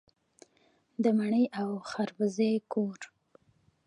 [1.03, 2.99] د مڼې او خربوزې کور.